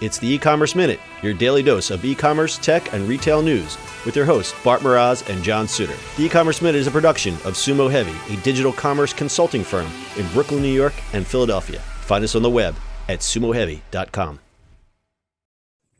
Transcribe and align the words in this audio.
It's 0.00 0.18
the 0.18 0.28
e-commerce 0.28 0.74
minute, 0.74 0.98
your 1.22 1.34
daily 1.34 1.62
dose 1.62 1.90
of 1.92 2.04
e-commerce, 2.04 2.58
tech, 2.58 2.92
and 2.92 3.08
retail 3.08 3.42
news, 3.42 3.78
with 4.04 4.16
your 4.16 4.24
hosts 4.24 4.52
Bart 4.64 4.80
Mroz 4.80 5.28
and 5.32 5.42
John 5.44 5.66
Suder. 5.66 5.96
The 6.16 6.24
e-commerce 6.24 6.60
minute 6.60 6.80
is 6.80 6.88
a 6.88 6.90
production 6.90 7.34
of 7.34 7.54
Sumo 7.54 7.88
Heavy, 7.88 8.14
a 8.34 8.36
digital 8.42 8.72
commerce 8.72 9.12
consulting 9.12 9.62
firm 9.62 9.86
in 10.16 10.26
Brooklyn, 10.32 10.62
New 10.62 10.72
York, 10.72 10.94
and 11.12 11.24
Philadelphia. 11.24 11.78
Find 11.78 12.24
us 12.24 12.34
on 12.34 12.42
the 12.42 12.50
web 12.50 12.74
at 13.08 13.20
sumoheavy.com. 13.20 14.40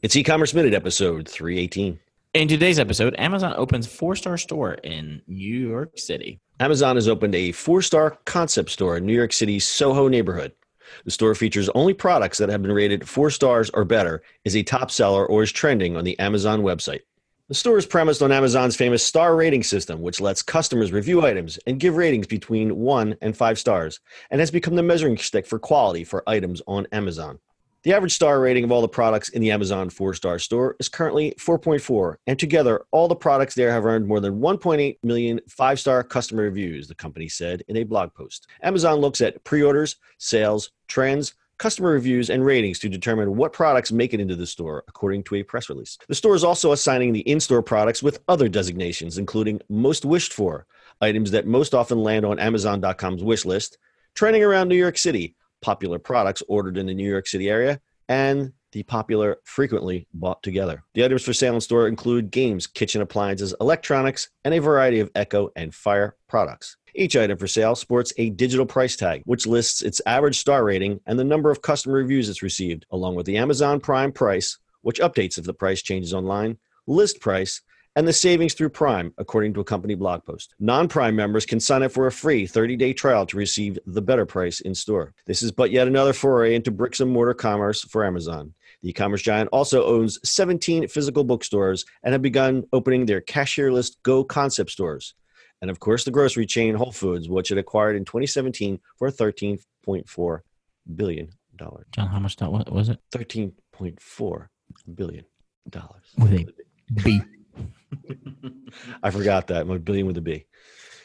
It's 0.02 0.16
e-commerce 0.16 0.54
minute 0.54 0.74
episode 0.74 1.29
318. 1.29 2.00
In 2.34 2.48
today's 2.48 2.80
episode, 2.80 3.14
Amazon 3.16 3.54
opens 3.56 3.86
four-star 3.86 4.38
store 4.38 4.74
in 4.74 5.22
New 5.29 5.68
York 5.68 5.96
City. 5.96 6.40
Amazon 6.58 6.96
has 6.96 7.06
opened 7.06 7.36
a 7.36 7.52
four-star 7.52 8.18
concept 8.24 8.70
store 8.70 8.96
in 8.96 9.06
New 9.06 9.14
York 9.14 9.32
City's 9.32 9.64
Soho 9.64 10.08
neighborhood. 10.08 10.50
The 11.04 11.11
store 11.11 11.34
features 11.34 11.68
only 11.70 11.95
products 11.95 12.38
that 12.38 12.48
have 12.48 12.62
been 12.62 12.72
rated 12.72 13.08
four 13.08 13.30
stars 13.30 13.70
or 13.70 13.84
better, 13.84 14.22
is 14.44 14.56
a 14.56 14.62
top 14.62 14.90
seller, 14.90 15.26
or 15.26 15.43
is 15.43 15.53
trending 15.53 15.96
on 15.96 16.04
the 16.04 16.18
Amazon 16.18 16.62
website. 16.62 17.00
The 17.48 17.54
store 17.54 17.76
is 17.76 17.84
premised 17.84 18.22
on 18.22 18.32
Amazon's 18.32 18.75
famous 18.75 19.04
star 19.04 19.36
rating 19.36 19.62
system, 19.62 20.00
which 20.00 20.20
lets 20.20 20.40
customers 20.40 20.93
review 20.93 21.26
items 21.26 21.58
and 21.67 21.79
give 21.79 21.96
ratings 21.96 22.26
between 22.26 22.76
one 22.76 23.17
and 23.20 23.36
five 23.36 23.58
stars, 23.58 24.00
and 24.30 24.40
has 24.40 24.50
become 24.50 24.76
the 24.76 24.82
measuring 24.82 25.18
stick 25.18 25.46
for 25.46 25.58
quality 25.58 26.04
for 26.04 26.26
items 26.26 26.62
on 26.67 26.86
Amazon. 26.90 27.39
The 27.84 27.93
average 27.93 28.14
star 28.14 28.40
rating 28.40 28.64
of 28.64 28.72
all 28.72 28.80
the 28.80 28.88
products 28.88 29.29
in 29.29 29.43
the 29.43 29.50
Amazon 29.50 29.90
four 29.90 30.14
star 30.14 30.38
store 30.38 30.75
is 30.80 30.88
currently 30.88 31.34
4.4, 31.38 32.16
and 32.27 32.38
together, 32.38 32.86
all 32.92 33.08
the 33.08 33.14
products 33.14 33.55
there 33.55 33.70
have 33.70 33.84
earned 33.84 34.06
more 34.06 34.20
than 34.20 34.41
1.8 34.41 34.97
million 35.02 35.38
five 35.50 35.78
star 35.78 36.02
customer 36.02 36.44
reviews, 36.44 36.89
the 36.89 36.94
company 36.94 37.28
said 37.28 37.62
in 37.69 37.77
a 37.77 37.84
blog 37.84 38.14
post. 38.14 38.47
Amazon 38.62 39.00
looks 39.00 39.20
at 39.20 39.44
pre 39.44 39.62
orders, 39.62 39.97
sales, 40.16 40.70
trends, 40.89 41.34
customer 41.58 41.91
reviews, 41.91 42.30
and 42.30 42.42
ratings 42.42 42.78
to 42.78 42.89
determine 42.89 43.36
what 43.36 43.52
products 43.52 43.92
make 43.92 44.14
it 44.14 44.20
into 44.20 44.34
the 44.34 44.47
store, 44.47 44.83
according 44.89 45.22
to 45.25 45.34
a 45.34 45.42
press 45.42 45.69
release. 45.69 45.98
The 46.08 46.14
store 46.14 46.34
is 46.34 46.42
also 46.42 46.72
assigning 46.72 47.12
the 47.12 47.28
in 47.28 47.39
store 47.39 47.62
products 47.62 48.03
with 48.03 48.22
other 48.28 48.48
designations, 48.48 49.19
including 49.19 49.61
most 49.69 50.06
wished 50.06 50.33
for, 50.33 50.64
items 51.03 51.31
that 51.33 51.47
most 51.47 51.75
often 51.75 51.98
land 51.98 52.25
on 52.25 52.39
Amazon.com's 52.39 53.22
wish 53.22 53.44
list, 53.44 53.77
trending 54.14 54.42
around 54.42 54.69
New 54.69 54.75
York 54.75 54.97
City 54.97 55.37
popular 55.65 55.98
products 55.98 56.43
ordered 56.47 56.77
in 56.77 56.84
the 56.84 56.93
New 56.93 57.09
York 57.09 57.27
City 57.27 57.48
area, 57.48 57.81
and 58.11 58.53
the 58.73 58.83
popular 58.83 59.39
frequently 59.45 60.06
bought 60.12 60.43
together. 60.43 60.84
The 60.93 61.03
items 61.03 61.23
for 61.23 61.33
sale 61.33 61.55
in 61.55 61.61
store 61.62 61.89
include 61.89 62.31
games, 62.31 62.67
kitchen 62.67 63.01
appliances, 63.01 63.55
electronics, 63.62 64.29
and 64.45 64.53
a 64.53 64.61
variety 64.61 65.01
of 65.01 65.11
Echo 65.15 65.48
and 65.56 65.75
Fire 65.75 66.17
products. 66.29 66.77
Each 66.95 67.17
item 67.17 67.39
for 67.39 67.47
sale 67.47 67.75
sports 67.77 68.12
a 68.19 68.29
digital 68.29 68.67
price 68.67 68.95
tag, 68.95 69.23
which 69.25 69.47
lists 69.47 69.81
its 69.81 70.03
average 70.05 70.39
star 70.39 70.65
rating 70.65 71.01
and 71.06 71.19
the 71.19 71.25
number 71.25 71.51
of 71.51 71.62
customer 71.62 71.95
reviews 71.95 72.28
it's 72.28 72.43
received, 72.43 72.84
along 72.91 73.15
with 73.15 73.25
the 73.25 73.39
Amazon 73.39 73.81
Prime 73.81 74.12
price, 74.12 74.59
which 74.83 75.01
updates 75.01 75.39
if 75.39 75.45
the 75.45 75.55
price 75.55 75.81
changes 75.81 76.12
online, 76.12 76.59
list 76.87 77.21
price, 77.21 77.62
and 77.97 78.09
the 78.09 78.12
savings 78.12 78.55
through 78.55 78.70
Prime, 78.70 79.12
according 79.19 79.55
to 79.55 79.61
a 79.61 79.64
company 79.64 79.95
blog 79.95 80.25
post. 80.25 80.55
Non 80.59 80.89
Prime 80.89 81.14
members 81.14 81.47
can 81.47 81.61
sign 81.61 81.83
up 81.83 81.92
for 81.92 82.06
a 82.06 82.12
free 82.12 82.47
30 82.47 82.77
day 82.77 82.92
trial 82.92 83.27
to 83.27 83.37
receive 83.37 83.78
the 83.87 84.03
better 84.03 84.27
price 84.27 84.61
in 84.61 84.75
store. 84.75 85.14
This 85.27 85.42
is 85.42 85.53
but 85.53 85.70
yet 85.70 85.87
another 85.87 86.12
foray 86.12 86.55
into 86.55 86.70
bricks 86.70 87.00
and 87.00 87.11
mortar 87.11 87.34
commerce 87.34 87.83
for 87.83 88.05
Amazon. 88.05 88.55
The 88.83 88.91
e 88.91 88.92
commerce 88.92 89.22
giant 89.22 89.48
also 89.53 89.84
owns 89.87 90.19
17 90.28 90.89
physical 90.89 91.25
bookstores 91.25 91.84
and 92.03 92.12
have 92.12 92.22
begun 92.22 92.65
opening 92.72 93.06
their 93.06 93.20
cashierless 93.20 93.97
Go 94.03 94.25
concept 94.25 94.70
stores. 94.70 95.15
And 95.62 95.70
of 95.70 95.81
course, 95.81 96.05
the 96.05 96.11
grocery 96.11 96.45
chain 96.45 96.75
Whole 96.75 96.92
Foods, 96.92 97.28
which 97.28 97.50
it 97.50 97.59
acquired 97.59 97.97
in 97.97 98.05
2017 98.05 98.78
for 98.98 99.11
$13.4 99.11 100.41
billion. 100.97 101.31
John, 101.92 102.09
how 102.09 102.19
much 102.19 102.37
that 102.37 102.53
was, 102.53 102.65
was 102.67 102.89
it? 102.91 102.98
$13.4 103.15 104.47
billion. 104.95 105.25
With 106.19 106.33
a 106.33 106.47
B. 107.03 107.22
I 109.02 109.10
forgot 109.10 109.48
that. 109.48 109.66
My 109.66 109.78
billion 109.78 110.06
with 110.06 110.16
a 110.16 110.20
B. 110.20 110.47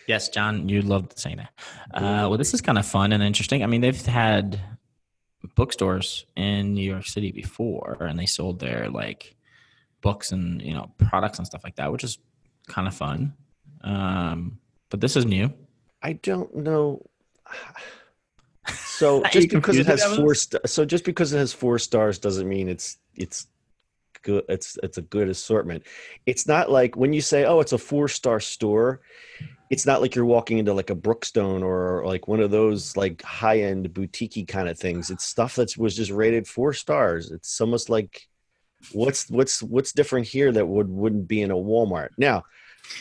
Yes, 0.08 0.30
John, 0.30 0.67
you 0.67 0.82
loved 0.82 1.20
saying 1.20 1.37
that. 1.37 1.52
Uh, 1.93 2.27
well, 2.30 2.37
this 2.37 2.54
is 2.54 2.61
kind 2.61 2.80
of 2.80 2.86
fun 2.86 3.11
and 3.11 3.21
interesting. 3.21 3.64
I 3.64 3.67
mean, 3.67 3.82
they've 3.82 4.05
had 4.05 4.60
bookstores 5.55 6.26
in 6.36 6.73
New 6.73 6.83
York 6.83 7.05
City 7.05 7.32
before, 7.32 7.98
and 8.02 8.17
they 8.17 8.26
sold 8.26 8.59
their 8.59 8.89
like 8.89 9.36
books 10.02 10.32
and 10.32 10.61
you 10.61 10.73
know 10.73 10.92
products 10.98 11.38
and 11.38 11.45
stuff 11.45 11.64
like 11.64 11.76
that, 11.76 11.92
which 11.92 12.04
is 12.04 12.17
kind 12.67 12.88
of 12.88 12.95
fun. 12.95 13.33
Um, 13.82 14.59
but 14.89 15.02
this 15.02 15.15
is 15.15 15.26
new. 15.26 15.54
I 16.02 16.14
don't 16.14 16.55
know. 16.55 17.05
So 18.76 19.23
just 19.32 19.49
because 19.49 19.77
it 19.77 19.86
has 19.86 20.04
four, 20.04 20.33
st- 20.36 20.67
so 20.67 20.86
just 20.86 21.05
because 21.05 21.33
it 21.33 21.38
has 21.38 21.54
four 21.54 21.80
stars 21.80 22.20
doesn't 22.20 22.48
mean 22.48 22.67
it's 22.67 22.98
it's 23.15 23.48
good 24.24 24.44
it's 24.50 24.78
it's 24.84 24.98
a 24.98 25.04
good 25.04 25.30
assortment. 25.30 25.84
It's 26.26 26.48
not 26.48 26.72
like 26.72 26.96
when 26.96 27.14
you 27.14 27.22
say 27.22 27.46
oh 27.46 27.60
it's 27.60 27.74
a 27.74 27.78
four 27.78 28.08
star 28.08 28.40
store 28.40 29.02
it's 29.70 29.86
not 29.86 30.02
like 30.02 30.16
you're 30.16 30.26
walking 30.26 30.58
into 30.58 30.74
like 30.74 30.90
a 30.90 30.96
brookstone 30.96 31.64
or 31.64 32.04
like 32.06 32.28
one 32.28 32.40
of 32.40 32.50
those 32.50 32.98
like 32.98 33.22
high 33.22 33.60
end 33.60 33.94
boutique 33.94 34.48
kind 34.48 34.68
of 34.68 34.80
things. 34.80 35.12
It's 35.12 35.24
stuff 35.24 35.56
that 35.56 35.78
was 35.78 35.96
just 35.96 36.12
rated 36.12 36.48
four 36.48 36.74
stars. 36.74 37.32
It's 37.32 37.62
almost 37.62 37.90
like 37.90 38.28
what's 38.94 39.30
what's 39.30 39.62
what's 39.62 39.94
different 39.94 40.28
here 40.28 40.52
that 40.52 40.66
would 40.66 40.90
wouldn't 40.90 41.28
be 41.28 41.42
in 41.42 41.52
a 41.52 41.56
walmart? 41.56 42.10
Now 42.18 42.46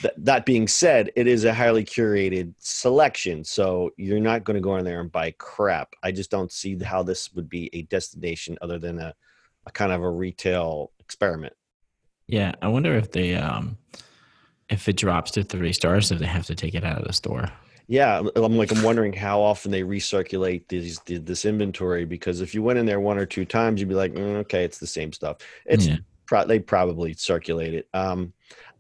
th- 0.03 0.15
that 0.19 0.45
being 0.45 0.69
said 0.69 1.11
it 1.17 1.27
is 1.27 1.45
a 1.45 1.55
highly 1.55 1.85
curated 1.85 2.53
selection 2.59 3.45
so 3.45 3.91
you're 3.97 4.21
not 4.21 4.45
going 4.45 4.57
to 4.57 4.61
go 4.61 4.77
in 4.77 4.85
there 4.85 5.01
and 5.01 5.11
buy 5.11 5.31
crap. 5.39 5.95
I 6.03 6.13
just 6.13 6.31
don't 6.31 6.53
see 6.53 6.79
how 6.83 7.03
this 7.03 7.33
would 7.33 7.49
be 7.49 7.71
a 7.73 7.83
destination 7.83 8.59
other 8.61 8.79
than 8.79 8.99
a, 8.99 9.15
a 9.67 9.71
kind 9.71 9.93
of 9.93 10.03
a 10.03 10.11
retail 10.11 10.93
experiment. 11.09 11.55
Yeah, 12.27 12.53
I 12.61 12.69
wonder 12.69 12.95
if 12.95 13.13
they 13.13 13.35
um 13.35 13.79
if 14.69 14.87
it 14.89 14.97
drops 14.97 15.31
to 15.33 15.43
three 15.43 15.73
stars, 15.73 16.13
if 16.13 16.19
they 16.19 16.27
have 16.27 16.45
to 16.47 16.55
take 16.55 16.75
it 16.75 16.85
out 16.85 16.99
of 16.99 17.07
the 17.07 17.15
store. 17.15 17.51
Yeah, 17.87 18.23
I'm 18.37 18.59
like 18.59 18.71
I'm 18.71 18.83
wondering 18.83 19.15
how 19.15 19.41
often 19.41 19.71
they 19.71 19.83
recirculate 19.83 20.69
these 20.69 21.01
this 21.07 21.47
inventory 21.47 22.05
because 22.05 22.43
if 22.43 22.55
you 22.55 22.63
went 22.63 22.79
in 22.79 22.85
there 22.85 23.01
one 23.01 23.17
or 23.17 23.25
two 23.25 23.47
times, 23.47 23.81
you'd 23.81 23.89
be 23.89 23.95
like, 23.95 24.13
mm, 24.13 24.37
okay, 24.41 24.65
it's 24.65 24.79
the 24.79 24.87
same 24.87 25.11
stuff. 25.15 25.39
It's 25.65 25.87
yeah. 25.87 25.97
pro- 26.27 26.47
they 26.47 26.59
probably 26.59 27.15
circulate 27.15 27.73
it. 27.73 27.89
Um, 27.95 28.35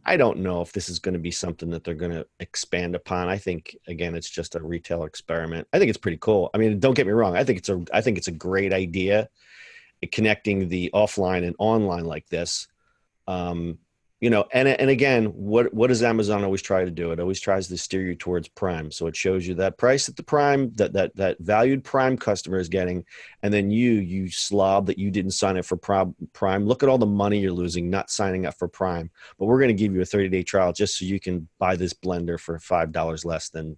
I 0.05 0.19
don't 0.19 0.41
know 0.41 0.61
if 0.61 0.73
this 0.73 0.91
is 0.91 0.99
going 0.99 1.15
to 1.15 1.19
be 1.19 1.31
something 1.31 1.71
that 1.71 1.85
they're 1.85 1.95
going 1.95 2.13
to 2.13 2.27
expand 2.41 2.95
upon. 2.95 3.31
I 3.31 3.39
think 3.39 3.75
again, 3.87 4.15
it's 4.15 4.29
just 4.29 4.55
a 4.55 4.63
retail 4.63 5.05
experiment. 5.05 5.67
I 5.73 5.79
think 5.79 5.89
it's 5.89 5.99
pretty 5.99 6.19
cool. 6.19 6.51
I 6.53 6.59
mean, 6.59 6.79
don't 6.79 6.95
get 6.95 7.07
me 7.07 7.13
wrong. 7.13 7.35
I 7.35 7.45
think 7.45 7.61
it's 7.61 7.71
a 7.71 7.83
I 7.95 8.03
think 8.03 8.19
it's 8.19 8.29
a 8.29 8.33
great 8.33 8.75
idea 8.75 9.31
connecting 10.13 10.69
the 10.69 10.91
offline 10.95 11.47
and 11.47 11.57
online 11.59 12.05
like 12.05 12.29
this 12.29 12.69
um, 13.27 13.79
you 14.21 14.31
know 14.31 14.45
and 14.53 14.67
and 14.67 14.91
again 14.91 15.27
what 15.27 15.73
what 15.73 15.89
does 15.89 16.03
amazon 16.03 16.43
always 16.43 16.63
try 16.63 16.85
to 16.85 16.91
do? 16.91 17.13
It 17.13 17.21
always 17.21 17.41
tries 17.41 17.69
to 17.69 17.79
steer 17.79 18.03
you 18.03 18.15
towards 18.15 18.49
prime. 18.49 18.91
So 18.91 19.07
it 19.07 19.15
shows 19.15 19.47
you 19.47 19.55
that 19.57 19.79
price 19.79 20.07
that 20.07 20.17
the 20.17 20.23
prime 20.23 20.73
that 20.75 20.93
that 20.95 21.15
that 21.17 21.39
valued 21.39 21.85
prime 21.85 22.17
customer 22.17 22.59
is 22.59 22.69
getting 22.69 23.05
and 23.43 23.55
then 23.55 23.71
you 23.71 23.93
you 23.93 24.29
slob 24.31 24.87
that 24.87 24.99
you 24.99 25.11
didn't 25.11 25.33
sign 25.33 25.57
up 25.57 25.65
for 25.65 25.77
prime. 25.77 26.67
Look 26.67 26.83
at 26.83 26.89
all 26.89 26.99
the 26.99 27.07
money 27.07 27.39
you're 27.39 27.53
losing 27.53 27.91
not 27.91 28.11
signing 28.11 28.47
up 28.47 28.59
for 28.59 28.67
prime. 28.67 29.11
But 29.39 29.47
we're 29.47 29.59
going 29.59 29.69
to 29.69 29.75
give 29.75 29.95
you 29.95 30.01
a 30.01 30.07
30 30.07 30.29
day 30.29 30.43
trial 30.43 30.73
just 30.73 30.99
so 30.99 31.05
you 31.05 31.21
can 31.21 31.49
buy 31.59 31.77
this 31.77 31.95
blender 31.95 32.41
for 32.41 32.59
five 32.59 32.91
dollars 32.91 33.25
less 33.25 33.51
than 33.51 33.77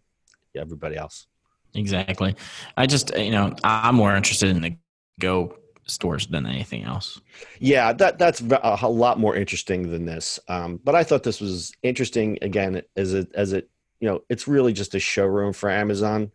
everybody 0.56 0.96
else. 0.96 1.26
Exactly. 1.74 2.34
I 2.76 2.86
just 2.86 3.16
you 3.16 3.30
know 3.30 3.54
i'm 3.62 3.94
more 3.94 4.16
interested 4.16 4.48
in 4.48 4.62
the 4.62 4.76
go 5.20 5.54
stores 5.90 6.26
than 6.26 6.46
anything 6.46 6.84
else. 6.84 7.20
Yeah, 7.58 7.92
that 7.94 8.18
that's 8.18 8.40
a 8.40 8.88
lot 8.88 9.18
more 9.18 9.36
interesting 9.36 9.90
than 9.90 10.04
this. 10.06 10.38
Um, 10.48 10.80
but 10.82 10.94
I 10.94 11.04
thought 11.04 11.22
this 11.22 11.40
was 11.40 11.72
interesting 11.82 12.38
again 12.42 12.82
as 12.96 13.14
it 13.14 13.30
as 13.34 13.52
it 13.52 13.68
you 14.00 14.08
know 14.08 14.22
it's 14.28 14.48
really 14.48 14.72
just 14.72 14.94
a 14.94 15.00
showroom 15.00 15.52
for 15.52 15.70
Amazon. 15.70 16.32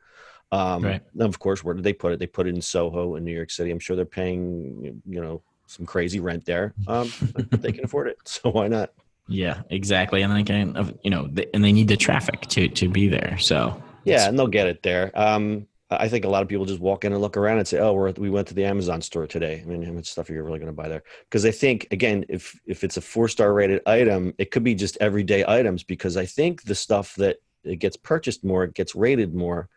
Um, 0.52 0.84
right. 0.84 1.02
Of 1.20 1.40
course, 1.40 1.64
where 1.64 1.74
did 1.74 1.84
they 1.84 1.94
put 1.94 2.14
it? 2.14 2.20
They 2.20 2.28
put 2.28 2.48
it 2.48 2.56
in 2.56 2.62
Soho 2.62 3.16
in 3.16 3.24
New 3.24 3.34
York 3.34 3.50
City. 3.50 3.72
I'm 3.72 3.80
sure 3.80 3.96
they're 3.96 4.06
paying 4.06 5.02
you 5.06 5.22
know 5.22 5.42
some 5.68 5.86
crazy 5.86 6.20
rent 6.20 6.46
there, 6.46 6.74
um, 6.88 7.12
but 7.34 7.62
they 7.62 7.72
can 7.72 7.86
afford 7.86 8.08
it, 8.08 8.18
so 8.26 8.52
why 8.52 8.68
not? 8.68 8.92
Yeah, 9.28 9.62
exactly. 9.70 10.22
And 10.22 10.32
then 10.32 10.40
again, 10.40 10.98
you 11.04 11.10
know, 11.10 11.30
and 11.54 11.64
they 11.64 11.72
need 11.72 11.88
the 11.88 11.98
traffic 11.98 12.42
to 12.42 12.68
to 12.68 12.90
be 12.90 13.08
there. 13.08 13.38
So 13.40 13.82
yeah, 14.04 14.28
and 14.28 14.38
they'll 14.38 14.48
get 14.48 14.68
it 14.68 14.84
there. 14.84 15.12
Um, 15.16 15.68
I 15.90 16.08
think 16.08 16.26
a 16.26 16.30
lot 16.30 16.42
of 16.42 16.48
people 16.48 16.66
just 16.66 16.80
walk 16.80 17.06
in 17.06 17.14
and 17.14 17.22
look 17.22 17.38
around 17.38 17.60
and 17.60 17.68
say, 17.68 17.78
"Oh, 17.78 17.94
we're, 17.94 18.12
we 18.12 18.30
went 18.30 18.48
to 18.48 18.56
the 18.56 18.66
Amazon 18.66 19.02
store 19.02 19.28
today." 19.28 19.62
I 19.64 19.70
mean, 19.70 19.84
how 19.84 19.92
much 19.92 20.08
stuff 20.08 20.30
are 20.30 20.34
you 20.34 20.42
really 20.42 20.58
going 20.58 20.72
to 20.72 20.74
buy 20.74 20.90
there? 20.90 21.04
Because 21.30 21.46
I 21.46 21.52
think 21.52 21.88
again, 21.92 22.26
if 22.28 22.60
if 22.66 22.84
it's 22.84 22.98
a 22.98 23.02
four 23.02 23.28
star 23.28 23.54
rated 23.54 23.82
item, 23.86 24.34
it 24.40 24.50
could 24.50 24.64
be 24.64 24.74
just 24.74 24.98
everyday 25.00 25.46
items. 25.48 25.84
Because 25.84 26.18
I 26.18 26.26
think 26.26 26.64
the 26.64 26.74
stuff 26.74 27.14
that 27.16 27.38
it 27.64 27.78
gets 27.78 27.98
purchased 27.98 28.44
more, 28.44 28.64
it 28.64 28.74
gets 28.74 28.96
rated 28.96 29.36
more. 29.36 29.70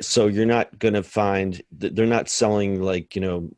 So 0.00 0.26
you're 0.26 0.46
not 0.46 0.76
going 0.80 0.94
to 0.94 1.04
find 1.04 1.62
they're 1.70 2.06
not 2.06 2.28
selling 2.28 2.82
like 2.82 3.14
you 3.14 3.20
know, 3.20 3.50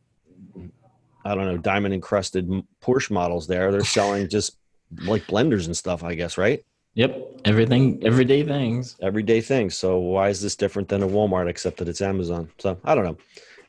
I 1.24 1.34
don't 1.34 1.46
know, 1.46 1.56
diamond 1.56 1.94
encrusted 1.94 2.50
Porsche 2.82 3.10
models 3.10 3.46
there. 3.46 3.72
They're 3.72 3.82
selling 3.82 4.28
just 4.28 4.58
like 5.04 5.26
blenders 5.26 5.66
and 5.66 5.76
stuff, 5.76 6.04
I 6.04 6.14
guess, 6.16 6.36
right? 6.36 6.64
Yep, 6.96 7.42
everything, 7.44 8.02
everyday 8.06 8.42
things. 8.42 8.96
Everyday 9.02 9.42
things. 9.42 9.76
So 9.76 9.98
why 9.98 10.30
is 10.30 10.40
this 10.40 10.56
different 10.56 10.88
than 10.88 11.02
a 11.02 11.06
Walmart 11.06 11.46
except 11.46 11.76
that 11.76 11.88
it's 11.88 12.00
Amazon? 12.00 12.48
So 12.58 12.78
I 12.84 12.94
don't 12.94 13.04
know. 13.04 13.18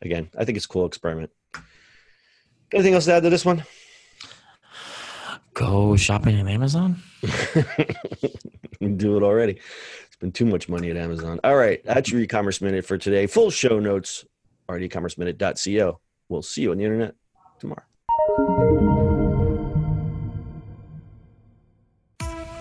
Again, 0.01 0.29
I 0.37 0.45
think 0.45 0.55
it's 0.55 0.65
a 0.65 0.69
cool 0.69 0.85
experiment. 0.85 1.29
Anything 2.73 2.93
else 2.93 3.03
to 3.03 3.15
add 3.15 3.23
to 3.23 3.29
this 3.29 3.43
one? 3.43 3.65
Go 5.53 5.97
shopping 5.97 6.39
on 6.39 6.47
Amazon. 6.47 7.03
do 8.95 9.17
it 9.17 9.23
already. 9.23 9.59
It's 10.05 10.15
been 10.21 10.31
too 10.31 10.45
much 10.45 10.69
money 10.69 10.89
at 10.89 10.95
Amazon. 10.95 11.41
All 11.43 11.57
right, 11.57 11.83
that's 11.83 12.09
your 12.09 12.21
e-commerce 12.21 12.61
minute 12.61 12.85
for 12.85 12.97
today. 12.97 13.27
Full 13.27 13.49
show 13.49 13.77
notes 13.81 14.23
are 14.69 14.77
at 14.77 14.81
ecommerceminute.co. 14.81 15.99
We'll 16.29 16.41
see 16.43 16.61
you 16.61 16.71
on 16.71 16.77
the 16.77 16.85
internet 16.85 17.15
tomorrow. 17.59 17.83